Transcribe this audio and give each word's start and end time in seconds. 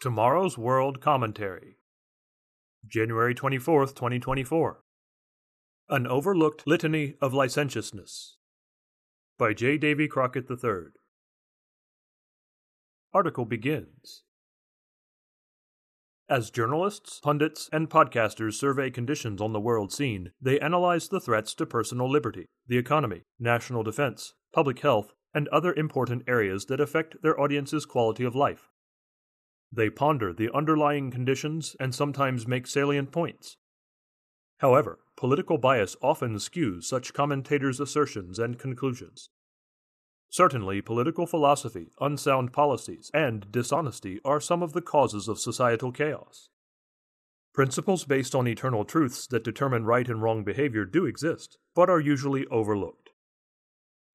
Tomorrow's 0.00 0.56
World 0.56 1.02
Commentary, 1.02 1.76
January 2.88 3.34
24th, 3.34 3.94
2024. 3.94 4.82
An 5.90 6.06
Overlooked 6.06 6.66
Litany 6.66 7.16
of 7.20 7.34
Licentiousness 7.34 8.38
by 9.36 9.52
J. 9.52 9.76
Davy 9.76 10.08
Crockett 10.08 10.50
III. 10.50 10.92
Article 13.12 13.44
begins 13.44 14.22
As 16.30 16.50
journalists, 16.50 17.20
pundits, 17.20 17.68
and 17.70 17.90
podcasters 17.90 18.54
survey 18.54 18.88
conditions 18.88 19.38
on 19.38 19.52
the 19.52 19.60
world 19.60 19.92
scene, 19.92 20.30
they 20.40 20.58
analyze 20.60 21.08
the 21.08 21.20
threats 21.20 21.54
to 21.56 21.66
personal 21.66 22.10
liberty, 22.10 22.46
the 22.66 22.78
economy, 22.78 23.24
national 23.38 23.82
defense, 23.82 24.32
public 24.54 24.78
health, 24.78 25.12
and 25.34 25.46
other 25.48 25.74
important 25.74 26.22
areas 26.26 26.64
that 26.64 26.80
affect 26.80 27.16
their 27.22 27.38
audience's 27.38 27.84
quality 27.84 28.24
of 28.24 28.34
life. 28.34 28.70
They 29.72 29.88
ponder 29.88 30.32
the 30.32 30.52
underlying 30.52 31.10
conditions 31.10 31.76
and 31.78 31.94
sometimes 31.94 32.46
make 32.46 32.66
salient 32.66 33.12
points. 33.12 33.56
However, 34.58 34.98
political 35.16 35.58
bias 35.58 35.96
often 36.02 36.36
skews 36.36 36.84
such 36.84 37.14
commentators' 37.14 37.80
assertions 37.80 38.38
and 38.38 38.58
conclusions. 38.58 39.30
Certainly, 40.28 40.82
political 40.82 41.26
philosophy, 41.26 41.88
unsound 42.00 42.52
policies, 42.52 43.10
and 43.14 43.50
dishonesty 43.50 44.20
are 44.24 44.40
some 44.40 44.62
of 44.62 44.72
the 44.72 44.82
causes 44.82 45.28
of 45.28 45.40
societal 45.40 45.92
chaos. 45.92 46.48
Principles 47.52 48.04
based 48.04 48.34
on 48.34 48.46
eternal 48.46 48.84
truths 48.84 49.26
that 49.28 49.44
determine 49.44 49.84
right 49.84 50.08
and 50.08 50.22
wrong 50.22 50.44
behavior 50.44 50.84
do 50.84 51.04
exist, 51.04 51.58
but 51.74 51.90
are 51.90 51.98
usually 52.00 52.46
overlooked. 52.46 53.10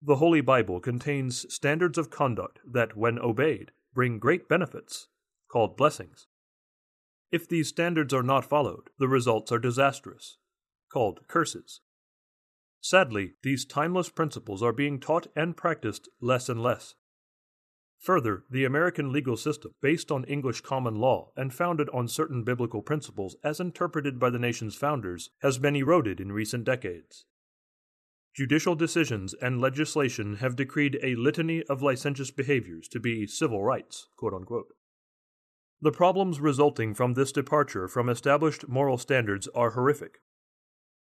The 0.00 0.16
Holy 0.16 0.40
Bible 0.40 0.80
contains 0.80 1.52
standards 1.52 1.98
of 1.98 2.10
conduct 2.10 2.60
that, 2.64 2.96
when 2.96 3.18
obeyed, 3.18 3.72
bring 3.92 4.18
great 4.18 4.48
benefits 4.48 5.08
called 5.54 5.76
blessings. 5.76 6.26
If 7.30 7.48
these 7.48 7.68
standards 7.68 8.12
are 8.12 8.24
not 8.24 8.44
followed, 8.44 8.90
the 8.98 9.06
results 9.06 9.52
are 9.52 9.60
disastrous, 9.60 10.36
called 10.92 11.20
curses. 11.28 11.80
Sadly, 12.80 13.34
these 13.44 13.64
timeless 13.64 14.08
principles 14.08 14.64
are 14.64 14.72
being 14.72 14.98
taught 14.98 15.28
and 15.36 15.56
practiced 15.56 16.08
less 16.20 16.48
and 16.48 16.60
less. 16.60 16.96
Further, 18.00 18.42
the 18.50 18.64
American 18.64 19.12
legal 19.12 19.36
system, 19.36 19.70
based 19.80 20.10
on 20.10 20.24
English 20.24 20.62
common 20.62 20.96
law 20.96 21.28
and 21.36 21.54
founded 21.54 21.88
on 21.90 22.08
certain 22.08 22.42
biblical 22.42 22.82
principles 22.82 23.36
as 23.44 23.60
interpreted 23.60 24.18
by 24.18 24.30
the 24.30 24.40
nation's 24.40 24.74
founders, 24.74 25.30
has 25.40 25.58
been 25.58 25.76
eroded 25.76 26.18
in 26.18 26.32
recent 26.32 26.64
decades. 26.64 27.26
Judicial 28.34 28.74
decisions 28.74 29.36
and 29.40 29.60
legislation 29.60 30.38
have 30.38 30.56
decreed 30.56 30.98
a 31.00 31.14
litany 31.14 31.62
of 31.70 31.80
licentious 31.80 32.32
behaviors 32.32 32.88
to 32.88 32.98
be 32.98 33.24
civil 33.28 33.62
rights, 33.62 34.08
quote 34.16 34.34
unquote. 34.34 34.74
The 35.84 35.92
problems 35.92 36.40
resulting 36.40 36.94
from 36.94 37.12
this 37.12 37.30
departure 37.30 37.88
from 37.88 38.08
established 38.08 38.66
moral 38.66 38.96
standards 38.96 39.48
are 39.54 39.72
horrific. 39.72 40.22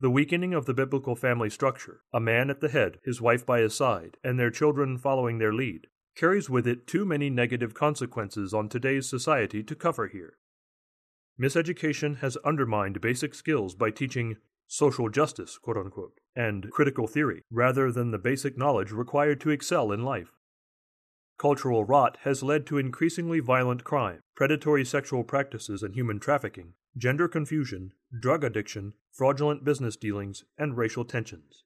The 0.00 0.10
weakening 0.10 0.52
of 0.52 0.66
the 0.66 0.74
biblical 0.74 1.16
family 1.16 1.48
structure, 1.48 2.02
a 2.12 2.20
man 2.20 2.50
at 2.50 2.60
the 2.60 2.68
head, 2.68 2.98
his 3.02 3.22
wife 3.22 3.46
by 3.46 3.60
his 3.60 3.74
side, 3.74 4.18
and 4.22 4.38
their 4.38 4.50
children 4.50 4.98
following 4.98 5.38
their 5.38 5.54
lead, 5.54 5.86
carries 6.14 6.50
with 6.50 6.66
it 6.66 6.86
too 6.86 7.06
many 7.06 7.30
negative 7.30 7.72
consequences 7.72 8.52
on 8.52 8.68
today's 8.68 9.08
society 9.08 9.62
to 9.62 9.74
cover 9.74 10.08
here. 10.08 10.36
Miseducation 11.40 12.18
has 12.18 12.36
undermined 12.44 13.00
basic 13.00 13.34
skills 13.34 13.74
by 13.74 13.90
teaching 13.90 14.36
social 14.66 15.08
justice, 15.08 15.58
unquote, 15.66 16.20
and 16.36 16.70
critical 16.70 17.06
theory, 17.06 17.40
rather 17.50 17.90
than 17.90 18.10
the 18.10 18.18
basic 18.18 18.58
knowledge 18.58 18.92
required 18.92 19.40
to 19.40 19.48
excel 19.48 19.90
in 19.90 20.04
life. 20.04 20.32
Cultural 21.40 21.86
rot 21.86 22.18
has 22.24 22.42
led 22.42 22.66
to 22.66 22.76
increasingly 22.76 23.40
violent 23.40 23.82
crime, 23.82 24.20
predatory 24.36 24.84
sexual 24.84 25.24
practices 25.24 25.82
and 25.82 25.94
human 25.94 26.20
trafficking, 26.20 26.74
gender 26.98 27.28
confusion, 27.28 27.94
drug 28.20 28.44
addiction, 28.44 28.92
fraudulent 29.10 29.64
business 29.64 29.96
dealings, 29.96 30.44
and 30.58 30.76
racial 30.76 31.02
tensions. 31.02 31.64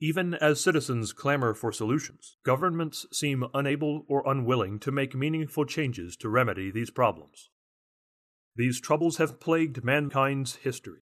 Even 0.00 0.32
as 0.32 0.58
citizens 0.58 1.12
clamor 1.12 1.52
for 1.52 1.70
solutions, 1.70 2.38
governments 2.46 3.04
seem 3.12 3.44
unable 3.52 4.06
or 4.08 4.22
unwilling 4.26 4.78
to 4.78 4.90
make 4.90 5.14
meaningful 5.14 5.66
changes 5.66 6.16
to 6.16 6.30
remedy 6.30 6.70
these 6.70 6.90
problems. 6.90 7.50
These 8.56 8.80
troubles 8.80 9.18
have 9.18 9.38
plagued 9.38 9.84
mankind's 9.84 10.56
history. 10.56 11.02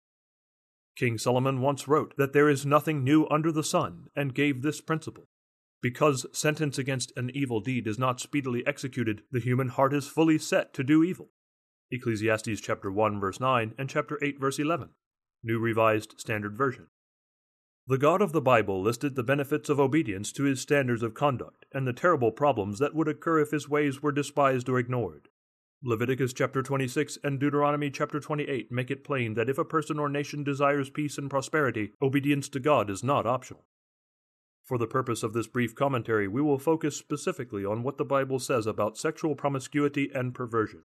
King 0.96 1.18
Solomon 1.18 1.60
once 1.60 1.86
wrote 1.86 2.14
that 2.16 2.32
there 2.32 2.48
is 2.48 2.64
nothing 2.64 3.04
new 3.04 3.26
under 3.30 3.52
the 3.52 3.62
sun 3.62 4.06
and 4.16 4.34
gave 4.34 4.62
this 4.62 4.80
principle 4.80 5.28
because 5.80 6.26
sentence 6.32 6.78
against 6.78 7.12
an 7.16 7.30
evil 7.34 7.60
deed 7.60 7.86
is 7.86 7.98
not 7.98 8.20
speedily 8.20 8.66
executed, 8.66 9.22
the 9.30 9.40
human 9.40 9.68
heart 9.68 9.94
is 9.94 10.08
fully 10.08 10.38
set 10.38 10.74
to 10.74 10.82
do 10.82 11.04
evil. 11.04 11.30
Ecclesiastes 11.90 12.60
chapter 12.60 12.90
1 12.90 13.20
verse 13.20 13.40
9 13.40 13.74
and 13.78 13.88
chapter 13.88 14.18
8 14.22 14.38
verse 14.40 14.58
11. 14.58 14.90
New 15.42 15.58
Revised 15.58 16.14
Standard 16.18 16.56
Version. 16.56 16.88
The 17.86 17.96
God 17.96 18.20
of 18.20 18.32
the 18.32 18.42
Bible 18.42 18.82
listed 18.82 19.14
the 19.14 19.22
benefits 19.22 19.70
of 19.70 19.80
obedience 19.80 20.30
to 20.32 20.42
his 20.42 20.60
standards 20.60 21.02
of 21.02 21.14
conduct 21.14 21.64
and 21.72 21.86
the 21.86 21.94
terrible 21.94 22.32
problems 22.32 22.78
that 22.80 22.94
would 22.94 23.08
occur 23.08 23.40
if 23.40 23.50
his 23.50 23.68
ways 23.68 24.02
were 24.02 24.12
despised 24.12 24.68
or 24.68 24.78
ignored. 24.78 25.28
Leviticus 25.82 26.32
chapter 26.32 26.60
26 26.60 27.18
and 27.22 27.38
Deuteronomy 27.38 27.88
chapter 27.88 28.18
28 28.18 28.72
make 28.72 28.90
it 28.90 29.04
plain 29.04 29.34
that 29.34 29.48
if 29.48 29.58
a 29.58 29.64
person 29.64 29.98
or 29.98 30.08
nation 30.08 30.42
desires 30.42 30.90
peace 30.90 31.16
and 31.16 31.30
prosperity, 31.30 31.92
obedience 32.02 32.48
to 32.48 32.58
God 32.58 32.90
is 32.90 33.04
not 33.04 33.26
optional. 33.26 33.64
For 34.68 34.76
the 34.76 34.86
purpose 34.86 35.22
of 35.22 35.32
this 35.32 35.46
brief 35.46 35.74
commentary, 35.74 36.28
we 36.28 36.42
will 36.42 36.58
focus 36.58 36.94
specifically 36.94 37.64
on 37.64 37.82
what 37.82 37.96
the 37.96 38.04
Bible 38.04 38.38
says 38.38 38.66
about 38.66 38.98
sexual 38.98 39.34
promiscuity 39.34 40.10
and 40.14 40.34
perversion. 40.34 40.84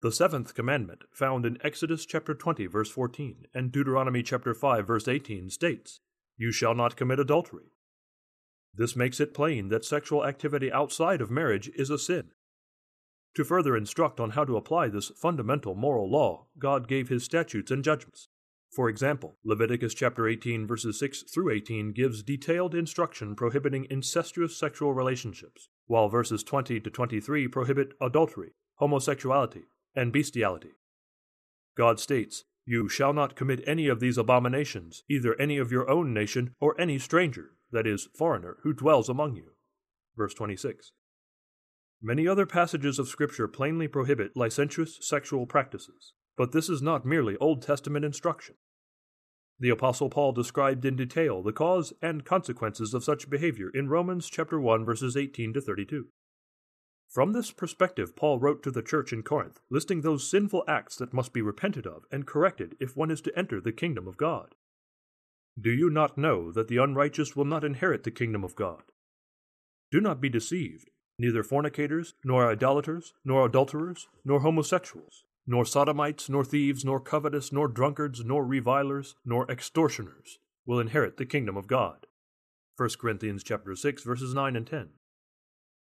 The 0.00 0.10
seventh 0.10 0.54
commandment, 0.54 1.04
found 1.12 1.44
in 1.44 1.58
Exodus 1.60 2.06
chapter 2.06 2.34
20 2.34 2.64
verse 2.64 2.88
14 2.88 3.44
and 3.52 3.70
Deuteronomy 3.70 4.22
chapter 4.22 4.54
5 4.54 4.86
verse 4.86 5.06
18 5.06 5.50
states, 5.50 6.00
"You 6.38 6.50
shall 6.50 6.74
not 6.74 6.96
commit 6.96 7.20
adultery." 7.20 7.74
This 8.72 8.96
makes 8.96 9.20
it 9.20 9.34
plain 9.34 9.68
that 9.68 9.84
sexual 9.84 10.24
activity 10.24 10.72
outside 10.72 11.20
of 11.20 11.30
marriage 11.30 11.68
is 11.74 11.90
a 11.90 11.98
sin. 11.98 12.32
To 13.34 13.44
further 13.44 13.76
instruct 13.76 14.18
on 14.18 14.30
how 14.30 14.46
to 14.46 14.56
apply 14.56 14.88
this 14.88 15.10
fundamental 15.10 15.74
moral 15.74 16.08
law, 16.08 16.46
God 16.58 16.88
gave 16.88 17.10
his 17.10 17.22
statutes 17.22 17.70
and 17.70 17.84
judgments. 17.84 18.30
For 18.70 18.88
example, 18.88 19.38
Leviticus 19.44 19.94
chapter 19.94 20.28
18 20.28 20.66
verses 20.66 20.98
6 20.98 21.22
through 21.22 21.50
18 21.52 21.92
gives 21.92 22.22
detailed 22.22 22.74
instruction 22.74 23.34
prohibiting 23.34 23.86
incestuous 23.90 24.56
sexual 24.56 24.92
relationships, 24.92 25.68
while 25.86 26.08
verses 26.08 26.44
20 26.44 26.80
to 26.80 26.90
23 26.90 27.48
prohibit 27.48 27.92
adultery, 28.00 28.52
homosexuality, 28.74 29.64
and 29.94 30.12
bestiality. 30.12 30.72
God 31.76 31.98
states, 31.98 32.44
You 32.66 32.88
shall 32.88 33.12
not 33.12 33.36
commit 33.36 33.62
any 33.66 33.88
of 33.88 34.00
these 34.00 34.18
abominations, 34.18 35.02
either 35.08 35.34
any 35.40 35.58
of 35.58 35.72
your 35.72 35.88
own 35.88 36.12
nation 36.12 36.54
or 36.60 36.78
any 36.80 36.98
stranger, 36.98 37.52
that 37.72 37.86
is, 37.86 38.08
foreigner, 38.16 38.58
who 38.62 38.72
dwells 38.72 39.08
among 39.08 39.34
you. 39.34 39.52
Verse 40.16 40.34
26. 40.34 40.92
Many 42.02 42.28
other 42.28 42.46
passages 42.46 42.98
of 42.98 43.08
Scripture 43.08 43.48
plainly 43.48 43.88
prohibit 43.88 44.36
licentious 44.36 44.98
sexual 45.00 45.46
practices, 45.46 46.12
but 46.38 46.52
this 46.52 46.70
is 46.70 46.80
not 46.80 47.04
merely 47.04 47.36
Old 47.38 47.60
Testament 47.60 48.04
instruction. 48.04 48.54
The 49.58 49.70
apostle 49.70 50.08
Paul 50.08 50.30
described 50.30 50.84
in 50.84 50.94
detail 50.94 51.42
the 51.42 51.52
cause 51.52 51.92
and 52.00 52.24
consequences 52.24 52.94
of 52.94 53.02
such 53.02 53.28
behavior 53.28 53.70
in 53.74 53.88
Romans 53.88 54.30
chapter 54.30 54.60
1 54.60 54.84
verses 54.84 55.16
18 55.16 55.52
to 55.54 55.60
32. 55.60 56.06
From 57.08 57.32
this 57.32 57.50
perspective, 57.50 58.14
Paul 58.14 58.38
wrote 58.38 58.62
to 58.62 58.70
the 58.70 58.82
church 58.82 59.12
in 59.12 59.24
Corinth, 59.24 59.60
listing 59.68 60.02
those 60.02 60.30
sinful 60.30 60.62
acts 60.68 60.94
that 60.96 61.12
must 61.12 61.32
be 61.32 61.42
repented 61.42 61.86
of 61.86 62.04
and 62.12 62.26
corrected 62.26 62.76
if 62.78 62.96
one 62.96 63.10
is 63.10 63.20
to 63.22 63.36
enter 63.36 63.60
the 63.60 63.72
kingdom 63.72 64.06
of 64.06 64.16
God. 64.16 64.54
Do 65.60 65.70
you 65.70 65.90
not 65.90 66.16
know 66.16 66.52
that 66.52 66.68
the 66.68 66.76
unrighteous 66.76 67.34
will 67.34 67.46
not 67.46 67.64
inherit 67.64 68.04
the 68.04 68.12
kingdom 68.12 68.44
of 68.44 68.54
God? 68.54 68.82
Do 69.90 70.00
not 70.00 70.20
be 70.20 70.28
deceived. 70.28 70.90
Neither 71.18 71.42
fornicators, 71.42 72.14
nor 72.22 72.48
idolaters, 72.48 73.14
nor 73.24 73.46
adulterers, 73.46 74.06
nor 74.24 74.40
homosexuals, 74.40 75.24
nor 75.48 75.64
sodomites, 75.64 76.28
nor 76.28 76.44
thieves, 76.44 76.84
nor 76.84 77.00
covetous, 77.00 77.50
nor 77.50 77.66
drunkards, 77.66 78.22
nor 78.22 78.44
revilers, 78.44 79.16
nor 79.24 79.50
extortioners 79.50 80.38
will 80.66 80.78
inherit 80.78 81.16
the 81.16 81.24
kingdom 81.24 81.56
of 81.56 81.66
God. 81.66 82.06
1 82.76 82.90
Corinthians 83.00 83.42
chapter 83.42 83.74
6 83.74 84.02
verses 84.04 84.34
9 84.34 84.54
and 84.54 84.66
10. 84.66 84.90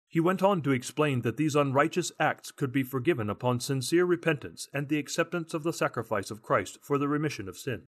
He 0.08 0.18
went 0.18 0.42
on 0.42 0.62
to 0.62 0.72
explain 0.72 1.20
that 1.22 1.36
these 1.36 1.54
unrighteous 1.54 2.10
acts 2.18 2.50
could 2.50 2.72
be 2.72 2.82
forgiven 2.82 3.28
upon 3.28 3.60
sincere 3.60 4.06
repentance 4.06 4.66
and 4.72 4.88
the 4.88 4.98
acceptance 4.98 5.52
of 5.52 5.62
the 5.62 5.74
sacrifice 5.74 6.30
of 6.30 6.42
Christ 6.42 6.78
for 6.82 6.96
the 6.96 7.06
remission 7.06 7.46
of 7.46 7.58
sin. 7.58 7.82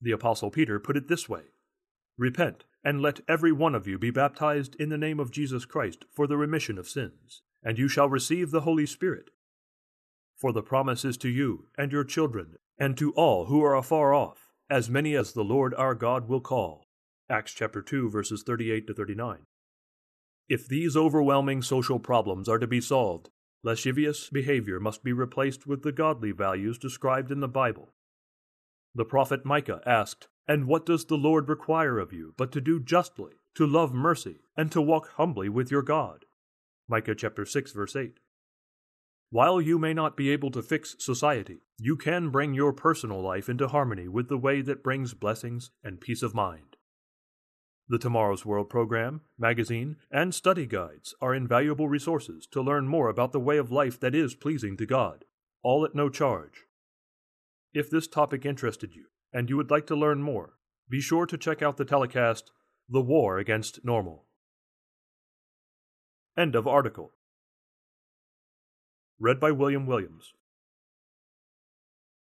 The 0.00 0.10
apostle 0.10 0.50
Peter 0.50 0.80
put 0.80 0.96
it 0.96 1.06
this 1.06 1.28
way: 1.28 1.42
Repent, 2.16 2.64
and 2.82 3.02
let 3.02 3.20
every 3.28 3.52
one 3.52 3.74
of 3.74 3.86
you 3.86 3.98
be 3.98 4.10
baptized 4.10 4.74
in 4.76 4.88
the 4.88 4.98
name 4.98 5.20
of 5.20 5.30
Jesus 5.30 5.66
Christ 5.66 6.06
for 6.10 6.26
the 6.26 6.38
remission 6.38 6.78
of 6.78 6.88
sins, 6.88 7.42
and 7.62 7.78
you 7.78 7.88
shall 7.88 8.08
receive 8.08 8.50
the 8.50 8.62
Holy 8.62 8.86
Spirit. 8.86 9.30
For 10.42 10.52
the 10.52 10.60
promise 10.60 11.04
is 11.04 11.16
to 11.18 11.28
you 11.28 11.68
and 11.78 11.92
your 11.92 12.02
children, 12.02 12.56
and 12.76 12.98
to 12.98 13.12
all 13.12 13.44
who 13.44 13.62
are 13.62 13.76
afar 13.76 14.12
off, 14.12 14.50
as 14.68 14.90
many 14.90 15.14
as 15.14 15.34
the 15.34 15.44
Lord 15.44 15.72
our 15.74 15.94
God 15.94 16.26
will 16.26 16.40
call. 16.40 16.88
Acts 17.30 17.52
chapter 17.52 17.80
2 17.80 18.10
verses 18.10 18.42
38 18.42 18.88
to 18.88 18.92
39. 18.92 19.46
If 20.48 20.66
these 20.66 20.96
overwhelming 20.96 21.62
social 21.62 22.00
problems 22.00 22.48
are 22.48 22.58
to 22.58 22.66
be 22.66 22.80
solved, 22.80 23.30
Lascivious 23.62 24.30
behavior 24.30 24.80
must 24.80 25.04
be 25.04 25.12
replaced 25.12 25.68
with 25.68 25.82
the 25.82 25.92
godly 25.92 26.32
values 26.32 26.76
described 26.76 27.30
in 27.30 27.38
the 27.38 27.46
Bible. 27.46 27.94
The 28.96 29.04
prophet 29.04 29.44
Micah 29.44 29.80
asked, 29.86 30.26
And 30.48 30.66
what 30.66 30.84
does 30.84 31.04
the 31.04 31.16
Lord 31.16 31.48
require 31.48 32.00
of 32.00 32.12
you 32.12 32.34
but 32.36 32.50
to 32.50 32.60
do 32.60 32.80
justly, 32.80 33.34
to 33.54 33.64
love 33.64 33.94
mercy, 33.94 34.40
and 34.56 34.72
to 34.72 34.82
walk 34.82 35.10
humbly 35.10 35.48
with 35.48 35.70
your 35.70 35.82
God? 35.82 36.24
Micah 36.88 37.14
chapter 37.14 37.46
6 37.46 37.70
verse 37.70 37.94
8. 37.94 38.18
While 39.32 39.62
you 39.62 39.78
may 39.78 39.94
not 39.94 40.14
be 40.14 40.28
able 40.28 40.50
to 40.50 40.60
fix 40.60 40.94
society, 40.98 41.62
you 41.78 41.96
can 41.96 42.28
bring 42.28 42.52
your 42.52 42.74
personal 42.74 43.22
life 43.22 43.48
into 43.48 43.66
harmony 43.66 44.06
with 44.06 44.28
the 44.28 44.36
way 44.36 44.60
that 44.60 44.82
brings 44.82 45.14
blessings 45.14 45.70
and 45.82 46.02
peace 46.02 46.22
of 46.22 46.34
mind. 46.34 46.76
The 47.88 47.98
Tomorrow's 47.98 48.44
World 48.44 48.68
program, 48.68 49.22
magazine, 49.38 49.96
and 50.10 50.34
study 50.34 50.66
guides 50.66 51.14
are 51.22 51.34
invaluable 51.34 51.88
resources 51.88 52.46
to 52.48 52.60
learn 52.60 52.86
more 52.86 53.08
about 53.08 53.32
the 53.32 53.40
way 53.40 53.56
of 53.56 53.72
life 53.72 53.98
that 54.00 54.14
is 54.14 54.34
pleasing 54.34 54.76
to 54.76 54.84
God, 54.84 55.24
all 55.62 55.86
at 55.86 55.94
no 55.94 56.10
charge. 56.10 56.66
If 57.72 57.88
this 57.88 58.06
topic 58.06 58.44
interested 58.44 58.94
you 58.94 59.06
and 59.32 59.48
you 59.48 59.56
would 59.56 59.70
like 59.70 59.86
to 59.86 59.96
learn 59.96 60.20
more, 60.20 60.58
be 60.90 61.00
sure 61.00 61.24
to 61.24 61.38
check 61.38 61.62
out 61.62 61.78
the 61.78 61.86
telecast 61.86 62.50
The 62.86 63.00
War 63.00 63.38
Against 63.38 63.82
Normal. 63.82 64.26
End 66.36 66.54
of 66.54 66.68
article. 66.68 67.12
Read 69.22 69.38
by 69.38 69.52
William 69.52 69.86
Williams. 69.86 70.34